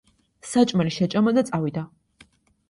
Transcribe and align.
საჭმელი 0.51 0.93
შეჭამა 0.95 1.35
და 1.39 1.45
წავიდა. 1.51 1.85